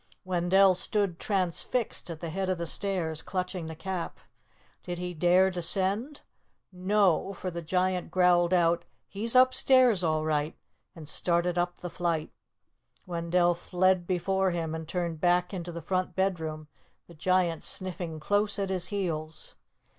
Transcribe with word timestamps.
Wendell 0.25 0.73
stood 0.73 1.19
transfixed 1.19 2.09
at 2.09 2.21
the 2.21 2.31
head 2.31 2.49
of 2.49 2.57
the 2.57 2.65
stairs, 2.65 3.21
clutching 3.21 3.67
the 3.67 3.75
Cap. 3.75 4.19
Did 4.81 4.97
he 4.97 5.13
dare 5.13 5.51
descend? 5.51 6.21
No, 6.71 7.33
for 7.33 7.51
the 7.51 7.61
Giant 7.61 8.09
growled 8.09 8.51
out, 8.51 8.83
"He's 9.07 9.35
upstairs, 9.35 10.03
all 10.03 10.25
right," 10.25 10.57
and 10.95 11.07
started 11.07 11.55
up 11.59 11.77
the 11.81 11.89
flight. 11.91 12.31
Wendell 13.05 13.53
fled 13.53 14.07
before 14.07 14.49
him 14.49 14.73
and 14.73 14.87
turned 14.87 15.21
back 15.21 15.53
into 15.53 15.71
the 15.71 15.83
front 15.83 16.15
bedroom, 16.15 16.67
the 17.05 17.13
Giant 17.13 17.61
sniffing 17.61 18.19
close 18.19 18.57
at 18.57 18.71
his 18.71 18.87
heels. 18.87 19.55